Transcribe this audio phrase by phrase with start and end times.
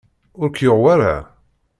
[0.41, 1.17] Ur k-yuɣ wayra?